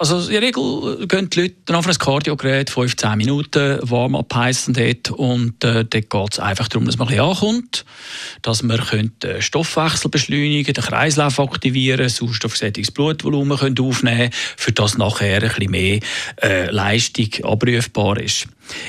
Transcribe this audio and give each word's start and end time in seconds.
Also 0.00 0.18
in 0.18 0.32
der 0.32 0.40
Regel 0.40 1.06
gehen 1.06 1.28
die 1.28 1.42
Leute 1.42 1.56
dann 1.66 1.76
auf 1.76 1.86
ein 1.86 1.92
Kardiogerät 1.92 2.70
15 2.70 3.18
Minuten 3.18 3.78
Warm-up 3.82 4.34
heissen 4.34 4.72
dort 4.72 5.10
und 5.10 5.62
äh, 5.62 5.84
dort 5.84 5.92
geht 6.08 6.32
es 6.32 6.38
einfach 6.38 6.68
darum, 6.68 6.86
dass 6.86 6.96
man 6.96 7.08
ein 7.08 7.16
bisschen 7.16 7.28
ankommt, 7.28 7.84
dass 8.40 8.62
man 8.62 8.80
den 9.22 9.42
Stoffwechsel 9.42 10.10
beschleunigen 10.10 10.72
den 10.72 10.82
Kreislauf 10.82 11.38
aktivieren, 11.38 12.08
sauerstoffgesättigtes 12.08 12.94
Blutvolumen 12.94 13.58
können 13.58 13.78
aufnehmen 13.78 14.30
für 14.56 14.72
das 14.72 14.96
nachher 14.96 15.42
ein 15.42 15.48
bisschen 15.50 15.70
mehr 15.70 16.00
äh, 16.42 16.70
Leistung 16.70 17.28
abrufbar 17.44 18.18
ist. 18.18 18.48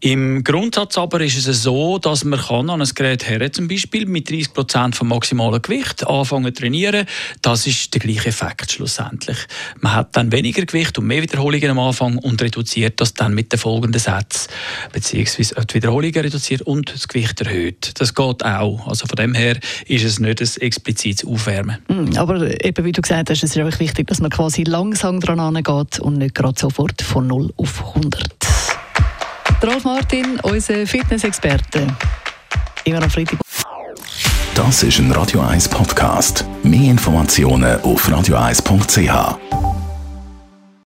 Im 0.00 0.44
Grundsatz 0.44 0.98
aber 0.98 1.20
ist 1.20 1.46
es 1.46 1.62
so, 1.62 1.98
dass 1.98 2.24
man 2.24 2.40
kann 2.40 2.70
an 2.70 2.80
ein 2.80 2.88
Gerät 2.94 3.28
her, 3.28 3.52
zum 3.52 3.68
Beispiel 3.68 4.06
mit 4.06 4.30
30 4.30 4.52
Prozent 4.52 4.96
vom 4.96 5.08
maximalen 5.08 5.62
Gewicht 5.62 6.06
anfangen 6.06 6.54
zu 6.54 6.62
trainieren. 6.62 7.06
Das 7.40 7.66
ist 7.66 7.92
der 7.94 8.00
gleiche 8.00 8.28
Effekt 8.28 8.72
schlussendlich. 8.72 9.38
Man 9.80 9.94
hat 9.94 10.16
dann 10.16 10.32
weniger 10.32 10.64
Gewicht 10.64 10.98
und 10.98 11.06
mehr 11.06 11.22
Wiederholungen 11.22 11.70
am 11.70 11.78
Anfang 11.78 12.18
und 12.18 12.40
reduziert 12.42 13.00
das 13.00 13.14
dann 13.14 13.34
mit 13.34 13.52
den 13.52 13.58
folgenden 13.58 14.00
Sätzen 14.00 14.50
beziehungsweise 14.92 15.54
die 15.54 15.74
Wiederholungen 15.74 16.20
reduziert 16.20 16.62
und 16.62 16.92
das 16.92 17.08
Gewicht 17.08 17.40
erhöht. 17.40 17.92
Das 18.00 18.14
geht 18.14 18.44
auch. 18.44 18.86
Also 18.86 19.06
von 19.06 19.16
dem 19.16 19.34
her 19.34 19.58
ist 19.86 20.04
es 20.04 20.18
nicht 20.18 20.40
ein 20.40 20.62
explizites 20.62 21.26
Aufwärmen. 21.26 21.78
Hm, 21.88 22.16
aber 22.16 22.64
eben 22.64 22.84
wie 22.84 22.92
du 22.92 23.02
gesagt 23.02 23.30
hast, 23.30 23.42
es 23.42 23.56
ist 23.56 23.78
wichtig, 23.80 24.06
dass 24.08 24.20
man 24.20 24.30
quasi 24.30 24.64
langsam 24.64 25.20
dran 25.20 25.40
angeht 25.40 26.00
und 26.00 26.18
nicht 26.18 26.34
gerade 26.34 26.58
sofort 26.58 27.02
von 27.02 27.26
0 27.26 27.52
auf 27.56 27.96
100. 27.96 28.41
Rolf 29.64 29.84
Martin, 29.84 30.40
unser 30.42 30.86
Fitnessexperte. 30.86 31.86
Immer 32.84 33.02
am 33.02 33.10
Freitag. 33.10 33.38
Das 34.54 34.82
ist 34.82 34.98
ein 34.98 35.12
Radio 35.12 35.40
1 35.40 35.68
Podcast. 35.68 36.44
Mehr 36.62 36.90
Informationen 36.90 37.80
auf 37.82 38.08
radio1.ch. 38.08 39.61